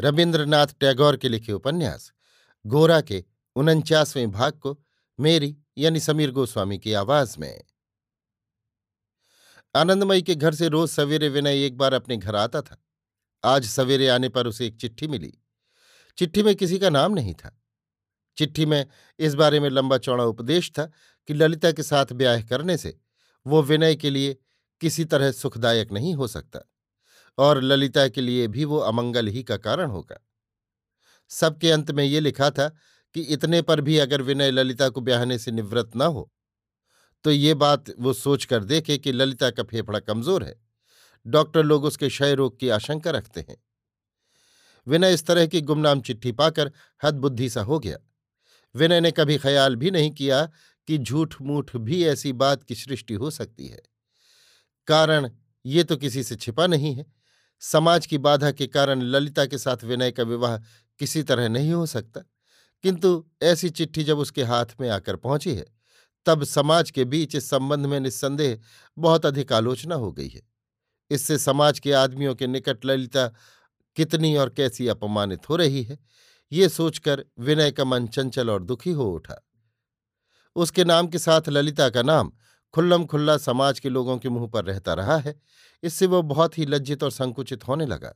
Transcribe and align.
रविन्द्रनाथ 0.00 0.66
टैगोर 0.80 1.16
के 1.16 1.28
लिखे 1.28 1.52
उपन्यास, 1.52 2.12
गोरा 2.66 3.00
के 3.00 3.24
उनचासवें 3.56 4.30
भाग 4.30 4.52
को 4.52 4.84
मेरी 5.20 5.56
यानी 5.78 6.00
समीर 6.00 6.30
गोस्वामी 6.30 6.78
की 6.78 6.92
आवाज़ 6.92 7.38
में। 7.38 7.64
आनंदमयी 9.74 10.22
के 10.22 10.34
घर 10.34 10.54
से 10.54 10.68
रोज 10.68 10.90
सवेरे 10.90 11.28
विनय 11.28 11.64
एक 11.64 11.76
बार 11.76 11.92
अपने 11.92 12.16
घर 12.16 12.36
आता 12.36 12.62
था। 12.62 12.84
आज 13.44 13.66
सवेरे 13.66 14.08
आने 14.08 14.28
पर 14.28 14.46
उसे 14.46 14.66
एक 14.66 14.76
चिट्ठी 14.76 15.08
मिली। 15.08 15.34
चिट्ठी 16.18 16.42
में 16.42 16.54
किसी 16.56 16.78
का 16.78 16.90
नाम 16.90 17.12
नहीं 17.12 17.34
था। 17.34 17.62
चिट्ठी 18.36 18.66
में 18.66 18.86
इस 19.18 19.34
बारे 19.34 19.60
में 19.60 19.70
लंबा 19.70 19.98
चौड़ा 19.98 20.24
उपदेश 20.24 20.70
था 20.70 20.90
कि 21.26 21.34
ललिता 21.34 21.72
के 21.72 21.82
साथ 21.82 22.06
ब्याह 22.12 22.42
करने 22.42 22.76
से 22.76 23.00
वो 23.46 23.62
विनय 23.62 23.96
के 23.96 24.10
लिए 24.10 24.36
किसी 24.80 25.04
तरह 25.04 25.32
सुखदायक 25.32 25.92
नहीं 25.92 26.14
हो 26.14 26.26
सकता। 26.26 26.60
और 27.38 27.62
ललिता 27.62 28.06
के 28.08 28.20
लिए 28.20 28.46
भी 28.48 28.64
वो 28.64 28.78
अमंगल 28.80 29.28
ही 29.28 29.42
का 29.42 29.56
कारण 29.58 29.90
होगा। 29.90 30.20
सबके 31.30 31.70
अंत 31.70 31.90
में 31.90 32.04
ये 32.04 32.20
लिखा 32.20 32.50
था 32.50 32.68
कि 33.14 33.20
इतने 33.22 33.60
पर 33.62 33.80
भी 33.80 33.98
अगर 33.98 34.22
विनय 34.22 34.50
ललिता 34.50 34.88
को 34.88 35.00
ब्याहने 35.00 35.38
से 35.38 35.50
निवृत्त 35.52 35.96
न 35.96 36.02
हो 36.02 36.30
तो 37.24 37.30
ये 37.30 37.54
बात 37.56 37.84
वो 37.98 38.12
सोच 38.12 38.44
कर 38.44 38.64
देखे 38.64 38.96
कि 38.98 39.12
ललिता 39.12 39.50
का 39.50 39.62
फेफड़ा 39.62 39.98
कमज़ोर 40.00 40.44
है। 40.44 40.54
डॉक्टर 41.26 41.62
लोग 41.62 41.84
उसके 41.84 42.08
क्षय 42.08 42.34
रोग 42.34 42.58
की 42.60 42.68
आशंका 42.68 43.10
रखते 43.10 43.40
हैं। 43.40 43.56
विनय 44.86 45.14
इस 45.14 45.26
तरह 45.26 45.46
की 45.46 45.60
गुमनाम 45.62 46.00
चिट्ठी 46.00 46.32
पाकर 46.32 46.70
हद 47.02 47.14
बुद्धि 47.16 47.48
सा 47.50 47.62
हो 47.62 47.78
गया। 47.78 47.96
विनय 48.74 49.00
ने 49.00 49.10
कभी 49.10 49.38
ख्याल 49.38 49.76
भी 49.76 49.90
नहीं 49.90 50.10
किया 50.10 50.44
कि 50.88 50.98
झूठ 50.98 51.34
मूठ 51.42 51.76
भी 51.78 52.04
ऐसी 52.04 52.32
बात 52.34 52.62
की 52.64 52.74
सृष्टि 52.74 53.14
हो 53.14 53.30
सकती 53.32 53.68
है। 53.68 53.82
कारण 54.88 55.30
ये 55.64 55.84
तो 55.84 55.96
किसी 55.96 56.22
से 56.22 56.36
छिपा 56.36 56.66
नहीं 56.66 56.94
है। 56.94 57.04
समाज 57.60 58.06
की 58.06 58.18
बाधा 58.18 58.50
के 58.50 58.66
कारण 58.66 59.02
ललिता 59.02 59.46
के 59.46 59.58
साथ 59.58 59.84
विनय 59.84 60.10
का 60.10 60.22
विवाह 60.22 60.56
किसी 60.98 61.22
तरह 61.22 61.48
नहीं 61.48 61.72
हो 61.72 61.86
सकता। 61.86 62.20
किंतु 62.82 63.24
ऐसी 63.42 63.70
चिट्ठी 63.70 64.04
जब 64.04 64.18
उसके 64.18 64.42
हाथ 64.42 64.66
में 64.80 64.88
आकर 64.90 65.16
पहुँची 65.16 65.54
है, 65.54 65.66
तब 66.26 66.44
समाज 66.44 66.90
के 66.90 67.04
बीच 67.04 67.34
इस 67.34 67.50
संबंध 67.50 67.86
में 67.86 68.00
निस्संदेह 68.00 68.58
बहुत 68.98 69.26
अधिक 69.26 69.52
आलोचना 69.52 69.94
हो 69.94 70.12
गई 70.12 70.28
है। 70.28 70.42
इससे 71.10 71.38
समाज 71.38 71.78
के 71.78 71.92
आदमियों 71.92 72.34
के 72.34 72.46
निकट 72.46 72.84
ललिता 72.84 73.28
कितनी 73.96 74.36
और 74.36 74.50
कैसी 74.50 74.88
अपमानित 74.88 75.48
हो 75.48 75.56
रही 75.56 75.82
है, 75.82 75.98
ये 76.52 76.68
सोचकर 76.68 77.24
विनय 77.38 77.70
का 77.70 77.84
मन 77.84 78.06
चंचल 78.06 78.50
और 78.50 78.62
दुखी 78.62 78.90
हो 78.90 79.10
उठा। 79.10 79.42
उसके 80.56 80.84
नाम 80.84 81.08
के 81.08 81.18
साथ 81.18 81.48
ललिता 81.48 81.88
का 81.90 82.02
नाम 82.02 82.32
खुल्लम 82.74 83.04
खुल्ला 83.06 83.36
समाज 83.36 83.78
के 83.80 83.88
लोगों 83.88 84.18
के 84.18 84.28
मुँह 84.28 84.46
पर 84.48 84.64
रहता 84.64 84.94
रहा 84.94 85.16
है। 85.16 85.34
इससे 85.82 86.06
वो 86.06 86.22
बहुत 86.22 86.58
ही 86.58 86.66
लज्जित 86.66 87.02
और 87.02 87.10
संकुचित 87.10 87.68
होने 87.68 87.86
लगा। 87.86 88.14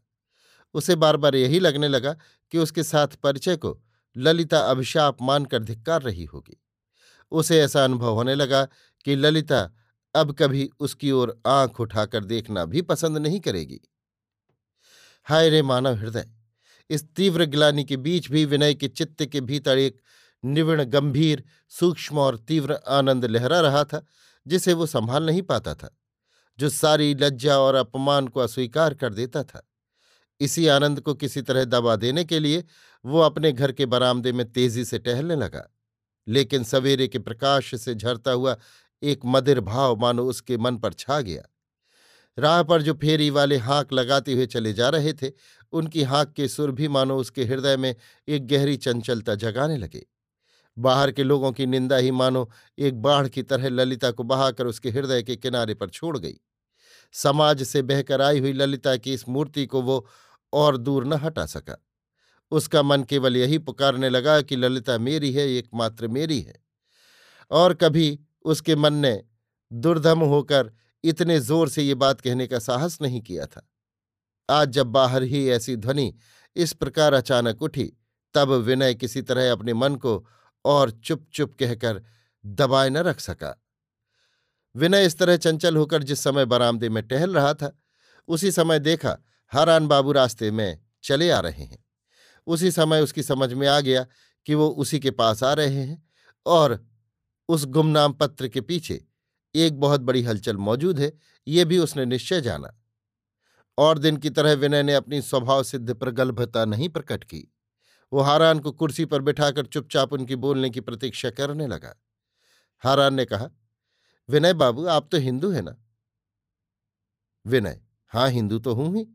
उसे 0.74 0.94
बार 0.96 1.16
बार 1.16 1.34
यही 1.34 1.60
लगने 1.60 1.88
लगा 1.88 2.12
कि 2.52 2.58
उसके 2.58 2.82
साथ 2.82 3.08
परिचय 3.22 3.56
को 3.56 3.78
ललिता 4.16 4.58
अभिशाप 4.60 5.16
मानकर 5.22 5.62
धिक्कार 5.64 6.02
रही 6.02 6.24
होगी। 6.24 6.56
उसे 7.32 7.60
ऐसा 7.60 7.84
अनुभव 7.84 8.14
होने 8.14 8.34
लगा 8.34 8.64
कि 9.06 9.14
ललिता 9.16 9.70
अब 10.14 10.32
कभी 10.38 10.70
उसकी 10.80 11.10
ओर 11.10 11.40
आँख 11.46 11.80
उठाकर 11.80 12.24
देखना 12.24 12.64
भी 12.64 12.82
पसंद 12.82 13.18
नहीं 13.18 13.40
करेगी। 13.40 13.80
हाय 15.26 15.48
रे 15.50 15.62
मानव 15.62 15.94
हृदय! 15.94 16.24
इस 16.90 17.04
तीव्र 17.16 17.44
ग्लानी 17.44 17.84
के 17.84 17.96
बीच 17.96 18.30
भी 18.30 18.44
विनय 18.44 18.74
के 18.74 18.88
चित्त 18.88 19.24
के 19.24 19.40
भीतर 19.40 19.78
एक 19.78 20.00
निविण, 20.44 20.84
गंभीर, 20.84 21.44
सूक्ष्म 21.68 22.18
और 22.18 22.36
तीव्र 22.38 22.72
आनंद 22.88 23.24
लहरा 23.24 23.60
रहा 23.60 23.84
था। 23.84 24.06
जिसे 24.46 24.72
वो 24.72 24.86
संभाल 24.86 25.26
नहीं 25.26 25.42
पाता 25.42 25.74
था, 25.74 25.96
जो 26.58 26.68
सारी 26.68 27.14
लज्जा 27.14 27.58
और 27.58 27.74
अपमान 27.74 28.28
को 28.28 28.40
अस्वीकार 28.40 28.94
कर 28.94 29.14
देता 29.14 29.42
था। 29.44 29.66
इसी 30.40 30.66
आनंद 30.66 31.00
को 31.00 31.14
किसी 31.14 31.42
तरह 31.42 31.64
दबा 31.64 31.96
देने 31.96 32.24
के 32.24 32.38
लिए 32.38 32.64
वो 33.04 33.20
अपने 33.20 33.52
घर 33.52 33.72
के 33.72 33.86
बरामदे 33.86 34.32
में 34.32 34.50
तेज़ी 34.52 34.84
से 34.84 34.98
टहलने 34.98 35.36
लगा, 35.36 35.66
लेकिन 36.26 36.64
सवेरे 36.64 37.08
के 37.08 37.18
प्रकाश 37.18 37.74
से 37.74 37.94
झरता 37.94 38.30
हुआ 38.30 38.56
एक 39.02 39.20
मदिर 39.24 39.60
भाव 39.60 39.96
मानो 39.96 40.24
उसके 40.24 40.56
मन 40.58 40.76
पर 40.76 40.92
छा 40.92 41.20
गया। 41.20 41.42
राह 42.38 42.62
पर 42.62 42.82
जो 42.82 42.94
फेरी 42.94 43.28
वाले 43.30 43.56
हाँक 43.56 43.92
लगाते 43.92 44.32
हुए 44.32 44.46
चले 44.46 44.72
जा 44.72 44.88
रहे 44.88 45.12
थे, 45.12 45.30
उनकी 45.72 46.02
हाँक 46.02 46.32
के 46.32 46.48
सुर 46.48 46.70
भी 46.70 46.88
मानो 46.88 47.16
उसके 47.18 47.44
हृदय 47.44 47.76
में 47.76 47.94
एक 48.28 48.46
गहरी 48.46 48.76
चंचलता 48.76 49.34
जगाने 49.34 49.76
लगे। 49.76 50.06
बाहर 50.78 51.10
के 51.12 51.22
लोगों 51.22 51.52
की 51.52 51.66
निंदा 51.66 51.96
ही 51.96 52.10
मानो 52.10 52.50
एक 52.78 53.02
बाढ़ 53.02 53.28
की 53.28 53.42
तरह 53.42 53.68
ललिता 53.68 54.10
को 54.10 54.22
बहाकर 54.22 54.66
उसके 54.66 54.90
हृदय 54.90 55.22
के 55.22 55.36
किनारे 55.36 55.74
पर 55.74 55.88
छोड़ 55.88 56.18
गई। 56.18 56.34
समाज 57.12 57.62
से 57.62 57.82
बहकर 57.82 58.22
आई 58.22 58.40
हुई 58.40 58.52
ललिता 58.52 58.96
की 58.96 59.14
इस 59.14 59.28
मूर्ति 59.28 59.66
को 59.66 59.82
वो 59.82 60.06
और 60.52 60.76
दूर 60.76 61.06
न 61.06 61.12
हटा 61.12 61.46
सका। 61.46 61.76
उसका 62.52 62.82
मन 62.82 63.02
केवल 63.02 63.36
यही 63.36 63.58
पुकारने 63.58 64.08
लगा 64.08 64.40
कि 64.42 64.56
ललिता 64.56 64.98
मेरी 64.98 65.32
है, 65.32 65.48
एकमात्र 65.48 66.08
मेरी 66.08 66.40
है। 66.40 66.62
और 67.50 67.74
कभी 67.74 68.18
उसके 68.44 68.76
मन 68.76 68.94
ने 68.94 69.22
दुर्धम 69.72 70.20
होकर 70.20 70.72
इतने 71.04 71.40
ज़ोर 71.40 71.68
से 71.68 71.82
ये 71.82 71.94
बात 71.94 72.20
कहने 72.20 72.46
का 72.46 72.58
साहस 72.58 72.98
नहीं 73.02 73.20
किया 73.20 73.46
था। 73.46 73.68
आज 74.50 74.68
जब 74.68 74.86
बाहर 74.86 75.22
ही 75.22 75.48
ऐसी 75.48 75.76
ध्वनि 75.76 76.14
इस 76.56 76.72
प्रकार 76.72 77.12
अचानक 77.12 77.62
उठी, 77.62 77.92
तब 78.34 78.50
विनय 78.50 78.94
किसी 78.94 79.22
तरह 79.22 79.52
अपने 79.52 79.74
मन 79.74 79.94
को 79.94 80.26
और 80.64 80.90
चुप 80.90 81.26
चुप 81.32 81.54
कहकर 81.60 82.02
दबाए 82.46 82.90
न 82.90 82.96
रख 82.96 83.20
सका। 83.20 83.62
विनय 84.76 85.06
इस 85.06 85.18
तरह 85.18 85.36
चंचल 85.36 85.76
होकर 85.76 86.02
जिस 86.02 86.20
समय 86.20 86.44
बरामदे 86.44 86.88
में 86.88 87.02
टहल 87.02 87.34
रहा 87.34 87.54
था, 87.54 87.78
उसी 88.28 88.50
समय 88.50 88.78
देखा 88.78 89.18
हरान 89.52 89.86
बाबू 89.86 90.12
रास्ते 90.12 90.50
में 90.50 90.80
चले 91.02 91.30
आ 91.30 91.40
रहे 91.40 91.64
हैं। 91.64 91.84
उसी 92.46 92.70
समय 92.70 93.00
उसकी 93.00 93.22
समझ 93.22 93.52
में 93.52 93.68
आ 93.68 93.80
गया 93.80 94.06
कि 94.46 94.54
वो 94.54 94.68
उसी 94.68 95.00
के 95.00 95.10
पास 95.10 95.42
आ 95.42 95.52
रहे 95.52 95.82
हैं 95.82 96.08
और 96.46 96.86
उस 97.48 97.64
गुमनाम 97.64 98.12
पत्र 98.12 98.48
के 98.48 98.60
पीछे 98.60 99.04
एक 99.54 99.80
बहुत 99.80 100.00
बड़ी 100.00 100.22
हलचल 100.22 100.56
मौजूद 100.56 101.00
है, 101.00 101.12
ये 101.48 101.64
भी 101.64 101.78
उसने 101.78 102.04
निश्चय 102.04 102.40
जाना। 102.40 102.76
और 103.78 103.98
दिन 103.98 104.16
की 104.16 104.30
तरह 104.30 104.52
विनय 104.52 104.82
ने 104.82 104.94
अपनी 104.94 105.22
स्वभाव 105.22 105.62
सिद्ध 105.62 105.94
प्रगल्भता 105.94 106.64
नहीं 106.64 106.88
प्रकट 106.88 107.24
की। 107.24 107.54
वो 108.12 108.20
हारान 108.20 108.60
को 108.60 108.72
कुर्सी 108.72 109.04
पर 109.04 109.20
बिठाकर 109.20 109.66
चुपचाप 109.66 110.12
उनकी 110.12 110.36
बोलने 110.36 110.70
की 110.70 110.80
प्रतीक्षा 110.80 111.30
करने 111.30 111.66
लगा। 111.66 111.94
हारान 112.78 113.14
ने 113.14 113.24
कहा, 113.24 113.50
विनय 114.28 114.52
बाबू, 114.52 114.86
आप 114.86 115.08
तो 115.12 115.18
हिंदू 115.18 115.50
है 115.50 115.62
ना? 115.62 115.76
विनय? 117.46 117.80
हाँ 118.06 118.30
हिंदू 118.30 118.58
तो 118.58 118.74
हूँ 118.74 118.96
ही। 118.96 119.06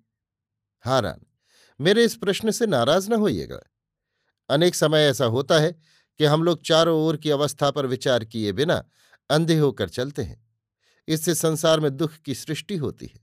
हारान, 0.82 1.22
मेरे 1.82 2.04
इस 2.06 2.16
प्रश्न 2.16 2.52
से 2.52 2.68
नाराज़ 2.68 3.10
ना 3.10 3.16
होइएगा। 3.16 3.60
अनेक 4.50 4.76
समय 4.76 5.00
ऐसा 5.00 5.26
होता 5.26 5.60
है 5.60 5.72
कि 6.20 6.26
हम 6.26 6.44
लोग 6.44 6.62
चारों 6.64 7.00
ओर 7.02 7.18
की 7.18 7.30
अवस्था 7.30 7.72
पर 7.72 7.86
विचार 7.86 8.26
किए 8.26 8.52
बिना 8.52 8.84
अंधे 9.30 9.58
होकर 9.58 9.90
चलते 9.90 10.24
हैं। 10.24 10.50
इससे 11.08 11.36
संसार 11.36 11.80
में 11.80 11.98
दुख 11.98 12.12
की 12.12 12.36
सृष्टि 12.36 12.78
होती 12.78 13.06
है। 13.06 13.20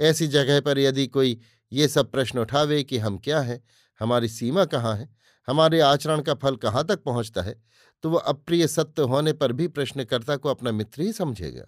ऐसी 0.00 0.26
जगह 0.26 0.60
पर 0.60 0.78
यदि 0.78 1.06
कोई 1.06 1.40
ये 1.72 1.88
सब 1.88 2.10
प्रश्न 2.10 2.38
उठावे 2.38 2.84
कि 2.84 2.98
हम 2.98 3.18
क्या 3.18 3.40
हैं 3.40 3.64
हमारी 4.00 4.28
सीमा 4.28 4.64
कहाँ 4.64 4.96
है? 4.96 5.16
हमारे 5.46 5.80
आचरण 5.80 6.20
का 6.20 6.34
फल 6.34 6.56
कहाँ 6.56 6.84
तक 6.84 7.02
पहुँचता 7.02 7.42
है? 7.42 7.62
तो 8.02 8.10
वह 8.10 8.20
अप्रिय 8.20 8.66
सत्य 8.66 9.02
होने 9.02 9.32
पर 9.32 9.52
भी 9.52 9.68
प्रश्नकर्ता 9.68 10.36
को 10.36 10.48
अपना 10.48 10.72
मित्र 10.72 11.02
ही 11.02 11.12
समझेगा। 11.12 11.64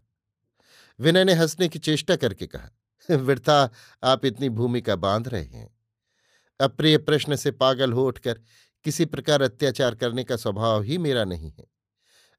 विनय 1.01 1.25
ने 1.25 1.33
हंसने 1.33 1.69
की 1.69 1.79
चेष्टा 1.79 2.17
करके 2.17 2.47
कहा 2.47 2.71
वृथा 3.11 3.71
आप 4.05 4.25
इतनी 4.25 4.49
भूमिका 4.49 4.97
बाँध 4.97 5.29
रहे 5.29 5.45
हैं। 5.45 5.79
अप्रिय 6.61 6.99
प्रश्न 6.99 7.37
से 7.37 7.51
पागल 7.51 7.93
हो 7.93 8.07
उठकर, 8.07 8.41
किसी 8.85 9.05
प्रकार 9.05 9.43
अत्याचार 9.43 9.95
करने 9.95 10.25
का 10.25 10.37
स्वभाव 10.37 10.83
ही 10.83 10.99
मेरा 10.99 11.25
नहीं 11.25 11.53
है। 11.59 11.67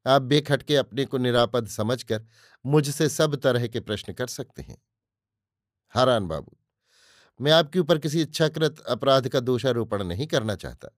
आप 0.08 0.22
बेखटके 0.22 0.76
अपने 0.76 1.06
को 1.06 1.18
निरापद 1.18 1.68
समझकर 1.68 2.26
मुझसे 2.66 3.10
सब 3.10 3.36
तरह 3.36 3.68
के 3.68 3.80
प्रश्न 3.80 4.14
कर 4.14 4.28
सकते 4.28 4.62
हैं। 4.62 4.78
हारान 5.90 6.28
बाबू 6.28 6.58
मैं 7.40 7.52
आपके 7.52 7.80
ऊपर 7.80 7.98
किसी 7.98 8.22
इच्छाकृत 8.22 8.80
अपराध 8.80 9.28
का 9.28 9.40
दोषारोपण 9.40 10.04
नहीं 10.04 10.28
करना 10.28 10.56
चाहता। 10.56 10.90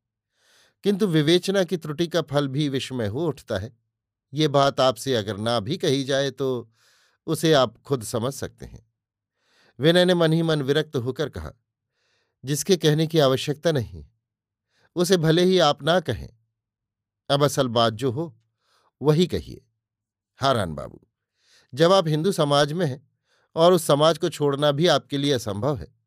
किंतु 0.83 1.07
विवेचना 1.07 1.63
की 1.63 1.77
त्रुटि 1.77 2.07
का 2.07 2.21
फल 2.21 2.47
भी 2.47 2.67
विषमय 2.69 3.07
हो 3.07 3.25
उठता 3.27 3.57
है। 3.57 3.71
ये 4.33 4.47
बात 4.47 4.79
आपसे 4.79 5.15
अगर 5.15 5.37
ना 5.37 5.59
भी 5.59 5.77
कही 5.77 6.03
जाए 6.03 6.31
तो 6.31 6.71
उसे 7.27 7.53
आप 7.53 7.77
खुद 7.81 8.03
समझ 8.03 8.33
सकते 8.33 8.65
हैं। 8.65 8.85
विनय 9.79 10.05
ने 10.05 10.13
मन 10.13 10.33
ही 10.33 10.41
मन 10.41 10.61
विरक्त 10.61 10.95
होकर 10.95 11.29
कहा, 11.29 11.51
जिसके 12.43 12.77
कहने 12.77 13.07
की 13.07 13.19
आवश्यकता 13.19 13.71
नहीं, 13.71 14.05
उसे 14.95 15.17
भले 15.17 15.43
ही 15.43 15.59
आप 15.59 15.83
ना 15.83 15.99
कहें, 15.99 16.29
अब 17.29 17.43
असल 17.43 17.67
बात 17.67 17.93
जो 17.93 18.11
हो, 18.11 18.35
वही 19.01 19.27
कहिए। 19.27 19.61
हारान 20.39 20.73
बाबू, 20.75 21.01
जब 21.73 21.93
आप 21.93 22.07
हिंदू 22.07 22.31
समाज 22.31 22.73
में 22.73 22.85
हैं 22.85 23.07
और 23.55 23.73
उस 23.73 23.85
समाज 23.85 24.17
को 24.17 24.29
छोड़ना 24.29 24.71
भी 24.71 24.87
आपके 24.87 25.17
लिए 25.17 25.33
असंभव 25.33 25.77
है 25.77 26.00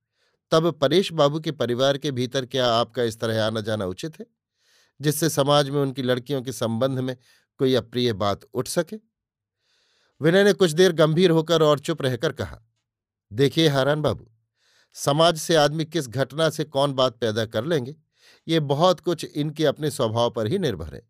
तब 0.53 0.71
परेश 0.73 1.13
बाबू 1.13 1.41
के 1.41 1.53
परिवार 1.53 1.99
के 1.99 2.11
भीतर 2.11 2.47
क्या 2.47 2.67
आपका 2.67 3.03
इस 3.03 3.19
तरह 3.21 3.43
आना 3.45 3.61
जाना 3.61 3.87
उचित 3.87 4.21
है? 4.21 4.27
जिससे 5.01 5.29
समाज 5.31 5.71
में 5.71 5.81
उनकी 5.83 6.03
लड़कियों 6.03 6.43
के 6.43 6.53
संबंध 6.53 6.99
में 6.99 7.17
कोई 7.61 7.75
अप्रिय 7.75 8.13
बात 8.13 8.45
उठ 8.55 8.69
सके? 8.69 8.97
विनय 10.21 10.45
ने 10.45 10.53
कुछ 10.53 10.71
देर 10.71 10.93
गंभीर 10.93 11.31
होकर 11.31 11.63
और 11.63 11.79
चुप 11.79 12.03
रहकर 12.03 12.33
कहा, 12.33 12.61
देखिए 13.33 13.69
हारान 13.69 14.03
बाबू, 14.03 14.31
समाज 14.97 15.39
से 15.39 15.55
आदमी 15.55 15.85
किस 15.85 16.09
घटना 16.09 16.49
से 16.51 16.65
कौन 16.65 16.93
बात 16.93 17.17
पैदा 17.17 17.45
कर 17.47 17.65
लेंगे, 17.65 17.97
ये 18.49 18.61
बहुत 18.61 19.01
कुछ 19.01 19.25
इनके 19.25 19.65
अपने 19.65 19.91
स्वभाव 19.91 20.31
पर 20.31 20.47
ही 20.47 20.59
निर्भर 20.59 20.95
है। 20.95 21.03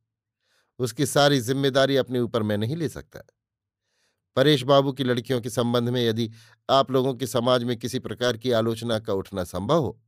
उसकी 0.78 1.06
सारी 1.06 1.40
ज़िम्मेदारी 1.40 1.96
अपने 1.96 2.20
ऊपर 2.20 2.42
मैं 2.42 2.58
नहीं 2.58 2.76
ले 2.76 2.88
सकता। 2.88 3.20
परेश 4.36 4.62
बाबू 4.62 4.92
की 4.92 5.04
लड़कियों 5.04 5.40
के 5.40 5.50
संबंध 5.50 5.88
में 5.88 6.00
यदि 6.02 6.31
आप 6.69 6.90
लोगों 6.90 7.14
के 7.14 7.26
समाज 7.26 7.64
में 7.64 7.76
किसी 7.76 7.98
प्रकार 7.98 8.36
की 8.36 8.50
आलोचना 8.52 8.98
का 8.98 9.12
उठना 9.12 9.44
संभव 9.44 9.82
हो 9.82 9.98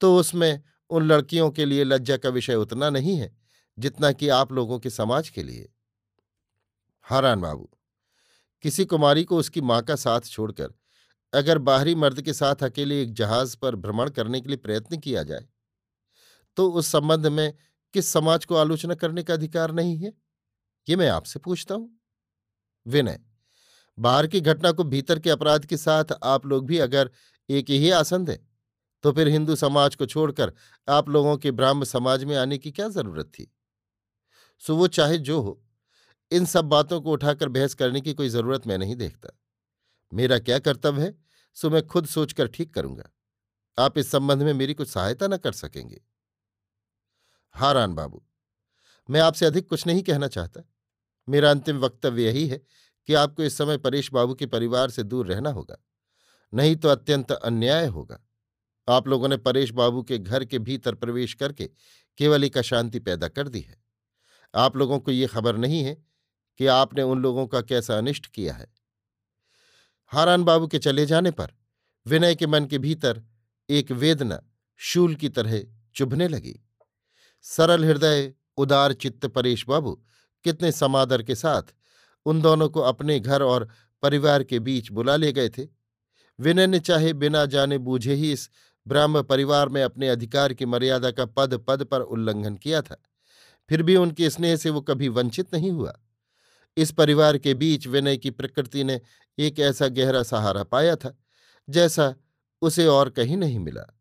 तो 0.00 0.16
उसमें 0.16 0.62
उन 0.90 1.02
लड़कियों 1.02 1.50
के 1.50 1.64
लिए 1.64 1.84
लज्जा 1.84 2.16
का 2.16 2.28
विषय 2.28 2.54
उतना 2.54 2.90
नहीं 2.90 3.16
है, 3.16 3.30
जितना 3.78 4.10
कि 4.12 4.28
आप 4.30 4.52
लोगों 4.52 4.78
के 4.78 4.90
समाज 4.90 5.28
के 5.28 5.42
लिए। 5.42 5.68
हारान 7.06 7.40
बाबू, 7.40 7.68
किसी 8.64 8.84
कुमारी 8.84 9.24
को 9.24 9.36
उसकी 9.36 9.60
माँ 9.60 9.80
का 9.82 9.94
साथ 9.96 10.20
छोड़कर, 10.22 10.72
अगर 11.32 11.58
बाहरी 11.60 11.94
मर्द 11.94 12.20
के 12.22 12.32
साथ 12.32 12.62
अकेले 12.64 13.00
एक 13.02 13.12
जहाज़ 13.14 13.56
पर 13.56 13.76
भ्रमण 13.76 14.10
करने 14.10 14.40
के 14.40 14.48
लिए 14.48 14.56
प्रयत्न 14.58 14.98
किया 14.98 15.22
जाए 15.22 15.46
तो 16.56 16.68
उस 16.70 16.86
संबंध 16.86 17.26
में 17.28 17.52
किस 17.94 18.12
समाज 18.12 18.44
को 18.44 18.56
आलोचना 18.56 18.94
करने 18.94 19.22
का 19.22 19.34
अधिकार 19.34 19.72
नहीं 19.72 19.96
है? 19.96 20.12
ये 20.86 20.96
मैं 20.96 21.08
आपसे 21.08 21.38
पूछता 21.38 21.74
हूँ। 21.74 21.90
विनय 22.86 23.18
बाहर 23.98 24.26
की 24.26 24.40
घटना 24.40 24.72
को 24.72 24.84
भीतर 24.84 25.18
के 25.18 25.30
अपराध 25.30 25.64
के 25.64 25.76
साथ 25.76 26.12
आप 26.22 26.46
लोग 26.46 26.66
भी 26.66 26.78
अगर 26.78 27.10
एक 27.48 27.70
ही 27.70 27.90
आसन 27.90 28.24
दें 28.24 28.36
तो 29.04 29.12
फिर 29.12 29.28
हिंदू 29.28 29.56
समाज 29.56 29.94
को 29.94 30.06
छोड़कर 30.06 30.52
आप 30.88 31.08
लोगों 31.08 31.36
के 31.36 31.50
ब्राह्म 31.50 31.84
समाज 31.84 32.24
में 32.24 32.34
आने 32.36 32.58
की 32.58 32.70
क्या 32.70 32.88
ज़रूरत 32.88 33.26
थी? 33.28 33.50
सो 34.62 34.76
वो 34.76 34.86
चाहे 34.88 35.18
जो 35.18 35.40
हो, 35.40 35.60
इन 36.30 36.44
सब 36.44 36.64
बातों 36.64 37.00
को 37.00 37.12
उठाकर 37.12 37.48
बहस 37.48 37.74
करने 37.74 38.00
की 38.00 38.14
कोई 38.14 38.28
ज़रूरत 38.28 38.66
मैं 38.66 38.78
नहीं 38.78 38.96
देखता। 38.96 39.28
मेरा 40.12 40.38
क्या 40.38 40.58
कर्तव्य 40.58 41.02
है, 41.02 41.14
सो 41.56 41.70
मैं 41.70 41.86
खुद 41.86 42.06
सोचकर 42.06 42.46
ठीक 42.46 42.72
करूँगा। 42.74 43.10
आप 43.78 43.98
इस 43.98 44.10
संबंध 44.10 44.42
में 44.42 44.52
मेरी 44.54 44.74
कुछ 44.74 44.88
सहायता 44.88 45.26
न 45.28 45.36
कर 45.36 45.52
सकेंगे। 45.52 46.00
हारान 47.54 47.94
बाबू, 47.94 48.22
मैं 49.08 49.20
आपसे 49.20 49.46
अधिक 49.46 49.68
कुछ 49.68 49.86
नहीं 49.86 50.02
कहना 50.02 50.28
चाहता। 50.28 50.62
मेरा 51.28 51.50
अंतिम 51.50 51.78
वक्तव्य 51.78 52.24
यही 52.24 52.46
है 52.46 52.60
कि 53.08 53.14
आपको 53.14 53.42
इस 53.42 53.56
समय 53.58 53.78
परेश 53.78 54.10
बाबू 54.12 54.34
के 54.34 54.46
परिवार 54.46 54.90
से 54.90 55.02
दूर 55.02 55.26
रहना 55.26 55.50
होगा, 55.50 55.76
नहीं 56.52 56.76
तो 56.76 56.88
अत्यंत 56.88 57.32
अन्याय 57.32 57.86
होगा। 57.86 58.18
आप 58.88 59.08
लोगों 59.08 59.28
ने 59.28 59.36
परेश 59.38 59.70
बाबू 59.72 60.02
के 60.02 60.18
घर 60.18 60.44
के 60.44 60.58
भीतर 60.60 60.94
प्रवेश 60.94 61.34
करके 61.34 61.70
केवल 62.18 62.44
एक 62.44 62.58
अशांति 62.58 62.98
पैदा 63.00 63.28
कर 63.28 63.48
दी 63.48 63.60
है। 63.60 63.76
आप 64.54 64.76
लोगों 64.76 64.98
को 64.98 65.10
ये 65.10 65.26
खबर 65.26 65.56
नहीं 65.56 65.82
है 65.84 65.94
कि 66.60 66.66
आपने 66.66 67.02
उन 67.02 67.22
लोगों 67.22 67.46
का 67.46 67.60
कैसा 67.60 67.98
अनिष्ट 67.98 68.26
किया 68.26 68.54
है। 68.54 68.66
हारान 70.12 70.44
बाबू 70.44 70.66
के 70.66 70.78
चले 70.78 71.06
जाने 71.06 71.30
पर 71.30 71.52
विनय 72.06 72.34
के 72.34 72.46
मन 72.46 72.66
के 72.66 72.78
भीतर 72.78 73.22
एक 73.68 73.90
वेदना 73.92 74.40
शूल 74.80 75.14
की 75.14 75.28
तरह 75.28 75.60
चुभने 75.96 76.28
लगी। 76.28 76.54
सरल 77.44 77.84
हृदय, 77.84 78.32
उदार 78.58 78.92
चित्त 78.92 79.26
परेश 79.26 79.64
बाबू 79.68 79.92
कितने 80.44 80.72
समादर 80.72 81.22
के 81.22 81.34
साथ 81.34 81.74
उन 82.26 82.40
दोनों 82.40 82.68
को 82.68 82.80
अपने 82.80 83.20
घर 83.20 83.42
और 83.42 83.68
परिवार 84.02 84.44
के 84.44 84.58
बीच 84.58 84.90
बुला 84.90 85.16
ले 85.16 85.32
गए 85.32 85.48
थे। 85.48 85.66
विनय 86.40 86.66
ने 86.66 86.78
चाहे 86.78 87.12
बिना 87.12 87.46
जाने 87.46 87.78
बूझे 87.78 88.14
ही 88.14 88.32
इस 88.32 88.50
ब्राह्म 88.86 89.22
परिवार 89.22 89.68
में 89.68 89.82
अपने 89.82 90.08
अधिकार 90.08 90.54
की 90.54 90.66
मर्यादा 90.66 91.10
का 91.10 91.24
पद 91.26 91.54
पद 91.68 91.84
पर 91.84 92.00
उल्लंघन 92.00 92.56
किया 92.56 92.82
था। 92.82 93.02
फिर 93.68 93.82
भी 93.82 93.96
उनके 93.96 94.30
स्नेह 94.30 94.56
से 94.56 94.70
वो 94.70 94.80
कभी 94.80 95.08
वंचित 95.08 95.54
नहीं 95.54 95.70
हुआ। 95.70 96.00
इस 96.76 96.92
परिवार 96.92 97.38
के 97.38 97.54
बीच 97.54 97.86
विनय 97.86 98.16
की 98.16 98.30
प्रकृति 98.30 98.84
ने 98.84 99.00
एक 99.38 99.60
ऐसा 99.60 99.88
गहरा 99.88 100.22
सहारा 100.22 100.62
पाया 100.62 100.96
था, 100.96 101.18
जैसा 101.68 102.14
उसे 102.62 102.86
और 102.86 103.10
कहीं 103.10 103.36
नहीं 103.36 103.58
मिला। 103.58 103.98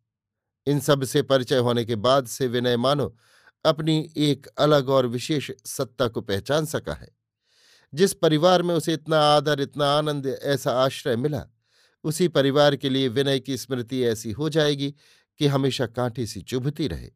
इन 0.68 0.80
सबसे 0.80 1.22
परिचय 1.22 1.58
होने 1.58 1.86
के 1.86 1.96
बाद 1.96 2.26
से 2.26 2.48
विनय 2.48 2.78
मानो 2.78 3.18
अपनी 3.66 4.12
एक 4.18 4.48
अलग 4.48 4.90
और 4.90 5.08
विशेष 5.08 5.52
सत्ता 5.66 6.08
को 6.08 6.22
पहचान 6.22 6.66
सका 6.66 6.94
है। 6.94 7.25
जिस 7.96 8.14
परिवार 8.14 8.62
में 8.62 8.76
उसे 8.76 8.94
इतना 8.94 9.20
आदर, 9.20 9.62
इतना 9.62 9.86
आनंद, 9.86 10.28
ऐसा 10.28 10.72
आश्रय 10.72 11.16
मिला, 11.16 11.46
उसी 12.04 12.28
परिवार 12.28 12.76
के 12.76 12.90
लिए 12.90 13.08
विनय 13.08 13.40
की 13.40 13.58
स्मृति 13.58 14.04
ऐसी 14.04 14.32
हो 14.32 14.50
जाएगी 14.50 14.96
कि 15.40 15.48
हमेशा 15.48 15.86
कांटे 15.86 16.26
सी 16.26 16.42
चुभती 16.42 16.88
रहे। 16.88 17.12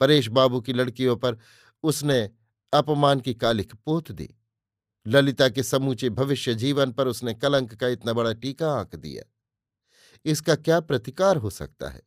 परेश 0.00 0.28
बाबू 0.28 0.60
की 0.60 0.72
लड़कियों 0.72 1.16
पर 1.16 1.38
उसने 1.82 2.30
अपमान 2.72 3.20
की 3.20 3.34
कालिक 3.34 3.74
पोत 3.74 4.12
दी। 4.12 4.34
ललिता 5.06 5.48
के 5.48 5.62
समूचे 5.62 6.10
भविष्य 6.10 6.54
जीवन 6.54 6.92
पर 6.92 7.08
उसने 7.08 7.34
कलंक 7.34 7.74
का 7.74 7.88
इतना 7.88 8.12
बड़ा 8.12 8.32
टीका 8.32 8.72
आंक 8.72 8.96
दिया। 8.96 9.30
इसका 10.24 10.54
क्या 10.54 10.80
प्रतिकार 10.80 11.36
हो 11.36 11.50
सकता 11.50 11.88
है? 11.88 12.02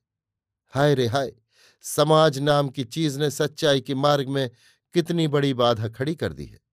हाय 0.67 0.95
रे 0.95 1.07
हाय, 1.07 1.33
समाज 1.81 2.39
नाम 2.39 2.69
की 2.69 2.83
चीज़ 2.83 3.19
ने 3.19 3.31
सच्चाई 3.31 3.81
के 3.81 3.95
मार्ग 3.95 4.27
में 4.27 4.51
कितनी 4.93 5.27
बड़ी 5.27 5.53
बाधा 5.53 5.88
खड़ी 5.88 6.15
कर 6.15 6.33
दी 6.33 6.45
है। 6.45 6.66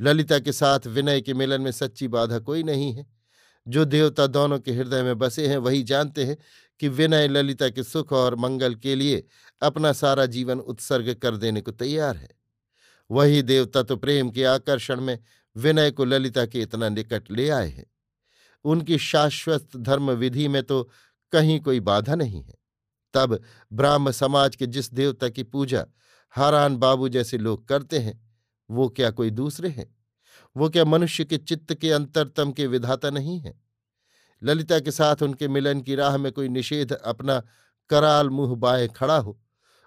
ललिता 0.00 0.38
के 0.38 0.52
साथ 0.52 0.86
विनय 0.86 1.20
के 1.20 1.34
मिलन 1.34 1.60
में 1.60 1.70
सच्ची 1.70 2.08
बाधा 2.08 2.38
कोई 2.38 2.62
नहीं 2.62 2.92
है। 2.92 3.06
जो 3.68 3.84
देवता 3.84 4.26
दोनों 4.26 4.58
के 4.58 4.72
हृदय 4.72 5.02
में 5.02 5.18
बसे 5.18 5.48
हैं, 5.48 5.56
वही 5.56 5.82
जानते 5.82 6.24
हैं 6.24 6.36
कि 6.80 6.88
विनय 6.88 7.28
ललिता 7.28 7.68
के 7.68 7.82
सुख 7.82 8.12
और 8.12 8.34
मंगल 8.34 8.74
के 8.74 8.94
लिए 8.94 9.24
अपना 9.62 9.92
सारा 9.92 10.26
जीवन 10.26 10.58
उत्सर्ग 10.58 11.14
कर 11.14 11.36
देने 11.36 11.60
को 11.60 11.70
तैयार 11.70 12.16
है। 12.16 12.28
वही 13.10 13.42
देवता 13.42 13.82
तो 13.82 13.96
प्रेम 13.96 14.30
के 14.30 14.44
आकर्षण 14.44 15.00
में 15.00 15.18
विनय 15.56 15.90
को 15.90 16.04
ललिता 16.04 16.46
के 16.46 16.60
इतना 16.60 16.88
निकट 16.88 17.30
ले 17.30 17.48
आए 17.50 17.68
हैं। 17.68 17.86
उनकी 18.64 18.98
शाश्वत 18.98 19.68
धर्म 19.76 20.10
विधि 20.10 20.48
में 20.48 20.62
तो 20.62 20.90
कहीं 21.32 21.60
कोई 21.60 21.80
बाधा 21.80 22.14
नहीं 22.14 22.42
है। 22.42 22.54
तब 23.14 23.40
ब्राह्म 23.72 24.10
समाज 24.10 24.56
के 24.56 24.66
जिस 24.66 24.92
देवता 24.94 25.28
की 25.28 25.42
पूजा 25.42 25.86
हारान 26.30 26.76
बाबू 26.76 27.08
जैसे 27.08 27.38
लोग 27.38 27.68
करते 27.68 27.98
हैं 27.98 28.29
वो 28.70 28.88
क्या 28.88 29.10
कोई 29.10 29.30
दूसरे 29.30 29.68
हैं? 29.68 29.96
वो 30.56 30.68
क्या 30.70 30.84
मनुष्य 30.84 31.24
के 31.24 31.36
चित्त 31.36 31.74
के 31.74 31.90
अंतरतम 31.92 32.52
के 32.52 32.66
विधाता 32.66 33.10
नहीं 33.10 33.38
है? 33.40 33.60
ललिता 34.42 34.78
के 34.80 34.90
साथ 34.90 35.22
उनके 35.22 35.48
मिलन 35.48 35.80
की 35.80 35.94
राह 35.94 36.16
में 36.16 36.30
कोई 36.32 36.48
निषेध 36.48 36.92
अपना 36.92 37.42
कराल 37.90 38.30
मुँह 38.30 38.54
बाए 38.54 38.88
खड़ा 38.88 39.16
हो, 39.16 39.40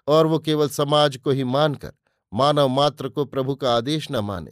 और 0.07 0.27
वो 0.27 0.39
केवल 0.39 0.69
समाज 0.69 1.17
को 1.17 1.31
ही 1.31 1.43
मानकर, 1.43 1.93
मानव 2.33 2.67
मात्र 2.67 3.09
को 3.09 3.25
प्रभु 3.25 3.55
का 3.55 3.75
आदेश 3.75 4.11
न 4.11 4.15
माने 4.15 4.51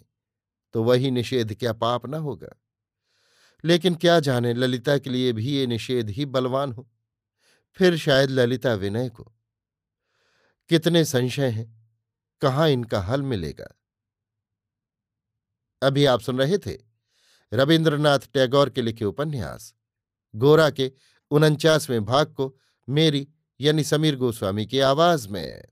तो 0.74 0.84
वही 0.84 1.12
निषेध 1.12 1.56
क्या 1.56 1.74
पाप 1.74 2.06
न 2.06 2.14
होगा? 2.14 2.56
लेकिन 3.64 3.96
क्या 3.96 4.20
जाने 4.20 4.54
ललिता 4.54 4.98
के 4.98 5.10
लिए 5.10 5.34
भी 5.34 5.48
ये 5.48 5.68
निषेध 5.68 6.10
ही 6.10 6.26
बलवान 6.26 6.72
हो? 6.72 6.88
फिर 7.78 7.98
शायद 7.98 8.30
ललिता 8.30 8.74
विनय 8.74 9.10
को, 9.10 9.24
कितने 10.70 11.06
संशय 11.06 11.50
हैं, 11.50 11.68
कहाँ 12.42 12.70
इनका 12.70 13.02
हल 13.02 13.22
मिलेगा? 13.22 13.68
अभी 15.82 16.06
आप 16.06 16.22
सुन 16.22 16.38
रहे 16.40 16.58
थे 16.58 16.78
रविन्द्रनाथ 17.54 18.20
टैगोर 18.34 18.70
के 18.70 18.82
लिखे 18.82 19.06
उपन्यास, 19.06 19.74
गोरा 20.36 20.70
के 20.70 20.92
उनचासवें 21.32 22.04
भाग 22.06 22.28
को 22.28 22.58
मेरी 22.88 23.28
यानी 23.62 23.84
समीर 23.84 24.16
गोस्वामी 24.16 24.66
की 24.66 24.80
आवाज़ 24.80 25.28
में। 25.30 25.71